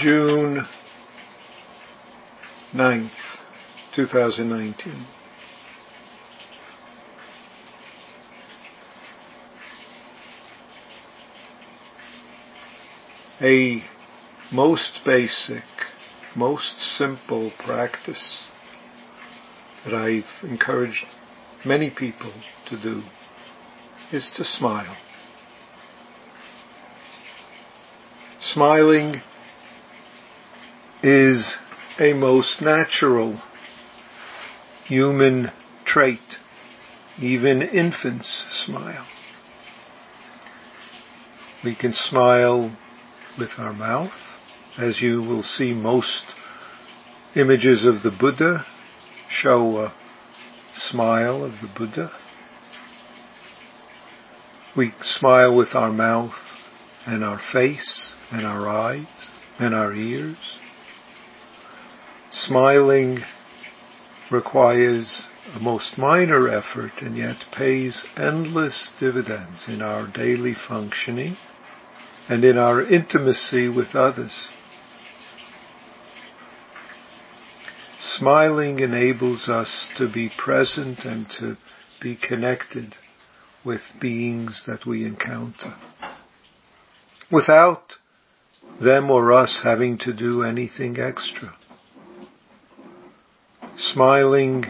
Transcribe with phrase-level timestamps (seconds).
[0.00, 0.64] June
[2.72, 3.10] 9th,
[3.96, 5.06] 2019.
[13.40, 13.82] A
[14.52, 15.64] most basic,
[16.36, 18.44] most simple practice
[19.84, 21.06] that I've encouraged
[21.64, 22.32] many people
[22.68, 23.02] to do
[24.12, 24.96] is to smile.
[28.38, 29.22] Smiling
[31.02, 31.56] is
[31.98, 33.40] a most natural
[34.86, 35.50] human
[35.84, 36.20] trait.
[37.18, 39.06] Even infants smile.
[41.64, 42.76] We can smile
[43.38, 44.12] with our mouth,
[44.78, 46.24] as you will see most
[47.34, 48.64] images of the Buddha
[49.28, 49.94] show a
[50.72, 52.10] smile of the Buddha.
[54.76, 56.38] We smile with our mouth
[57.06, 59.06] and our face and our eyes
[59.58, 60.36] and our ears.
[62.30, 63.20] Smiling
[64.30, 71.38] requires a most minor effort and yet pays endless dividends in our daily functioning
[72.28, 74.48] and in our intimacy with others.
[77.98, 81.56] Smiling enables us to be present and to
[82.00, 82.94] be connected
[83.64, 85.74] with beings that we encounter.
[87.32, 87.94] Without
[88.80, 91.54] them or us having to do anything extra.
[93.80, 94.64] Smiling,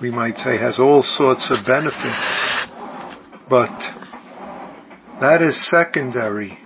[0.00, 2.68] we might say, has all sorts of benefits,
[3.50, 3.76] but
[5.20, 6.56] that is secondary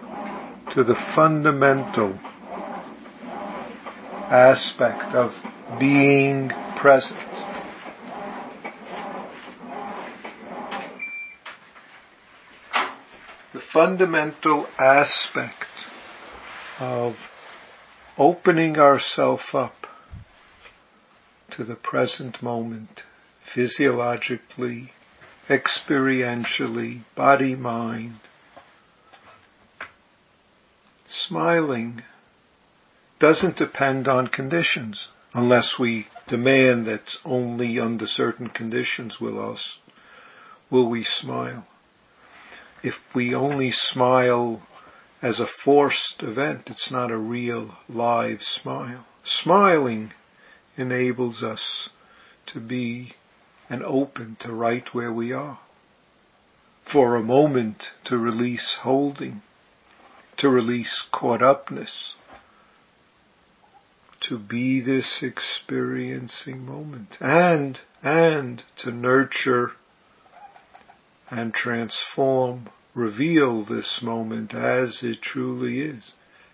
[0.74, 2.20] to the fundamental
[4.30, 5.32] aspect of
[5.80, 7.18] being present.
[13.54, 15.64] The fundamental aspect
[16.78, 17.14] of
[18.18, 19.81] opening ourselves up
[21.52, 23.02] to the present moment,
[23.54, 24.92] physiologically,
[25.48, 28.20] experientially, body, mind,
[31.06, 32.02] smiling
[33.20, 39.78] doesn't depend on conditions unless we demand that only under certain conditions will us
[40.70, 41.66] will we smile.
[42.82, 44.66] If we only smile
[45.20, 49.06] as a forced event, it's not a real live smile.
[49.22, 50.12] Smiling
[50.76, 51.90] enables us
[52.46, 53.14] to be
[53.68, 55.58] and open to right where we are.
[56.90, 59.42] For a moment to release holding,
[60.38, 62.14] to release caught upness,
[64.28, 69.72] to be this experiencing moment and, and to nurture
[71.30, 76.12] and transform, reveal this moment as it truly is,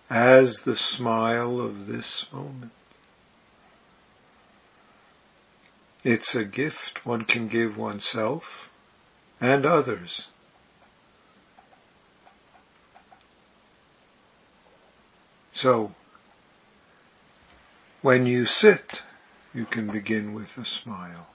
[0.08, 2.72] as the smile of this moment.
[6.04, 8.44] It's a gift one can give oneself
[9.40, 10.28] and others.
[15.52, 15.90] So,
[18.00, 19.00] when you sit,
[19.52, 21.26] you can begin with a smile.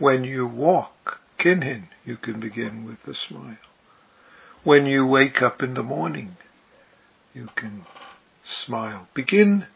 [0.00, 3.58] When you walk, kinhin, you can begin with a smile.
[4.64, 6.36] When you wake up in the morning,
[7.34, 7.86] you can
[8.42, 9.06] smile.
[9.14, 9.66] Begin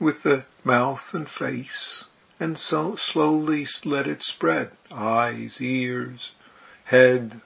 [0.00, 2.06] with the mouth and face
[2.38, 4.70] and so slowly let it spread.
[4.90, 6.32] Eyes, ears,
[6.84, 7.40] head.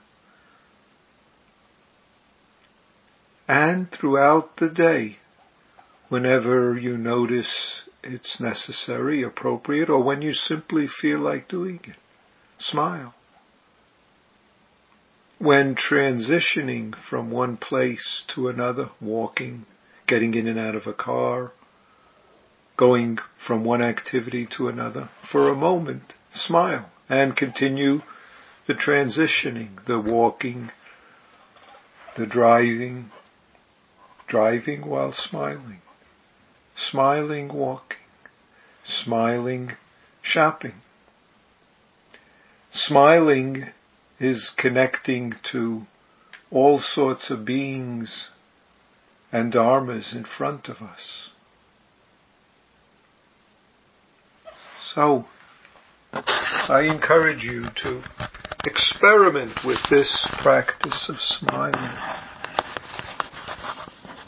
[3.47, 5.19] And throughout the day,
[6.09, 11.97] whenever you notice it's necessary, appropriate, or when you simply feel like doing it.
[12.59, 13.15] Smile.
[15.39, 19.67] When transitioning from one place to another, walking,
[20.07, 21.53] getting in and out of a car,
[22.80, 28.00] going from one activity to another, for a moment, smile and continue
[28.66, 30.70] the transitioning, the walking,
[32.16, 33.10] the driving,
[34.27, 35.80] driving while smiling
[36.88, 37.98] smiling walking,
[38.84, 39.72] smiling
[40.22, 40.74] shopping.
[42.72, 43.66] Smiling
[44.18, 45.83] is connecting to
[46.50, 48.28] all sorts of beings
[49.33, 51.30] and dharmas in front of us.
[54.95, 55.27] So,
[56.13, 58.03] I encourage you to
[58.65, 61.97] experiment with this practice of smiling.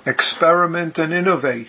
[0.06, 1.68] Experiment and innovate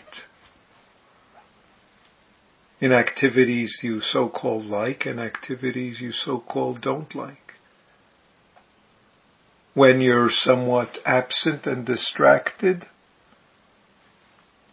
[2.79, 7.53] in activities you so-called like and activities you so-called don't like.
[9.73, 12.85] When you're somewhat absent and distracted,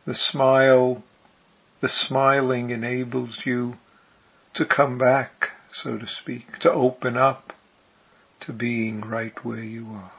[0.06, 1.04] The smile,
[1.80, 3.74] the smiling enables you
[4.54, 7.52] to come back, so to speak, to open up
[8.40, 10.12] to being right where you are.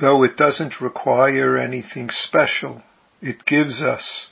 [0.00, 2.82] Though it doesn't require anything special,
[3.20, 4.28] it gives us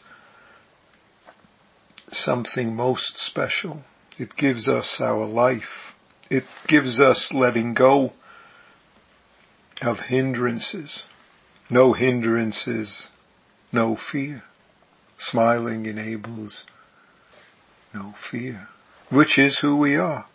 [2.10, 3.82] something most special.
[4.18, 5.92] It gives us our life.
[6.30, 8.12] It gives us letting go
[9.80, 11.04] of hindrances.
[11.70, 13.08] No hindrances,
[13.72, 14.42] no fear.
[15.18, 16.64] Smiling enables
[17.92, 18.68] no fear,
[19.10, 20.26] which is who we are,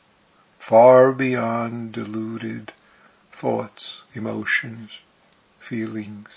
[0.67, 2.73] far beyond deluded
[3.39, 4.91] thoughts, emotions,
[5.69, 6.27] feelings,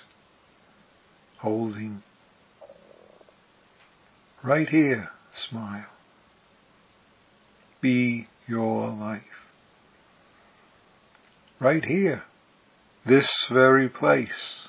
[1.39, 2.03] holding.
[4.43, 5.87] Right here, smile.
[7.81, 9.23] Be your life.
[11.59, 12.23] Right here,
[13.07, 14.69] this very place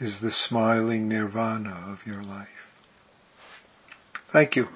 [0.00, 2.48] is the smiling nirvana of your life.
[4.32, 4.68] Thank you.